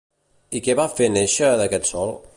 [0.59, 2.17] I què va fer néixer d'aquest sòl?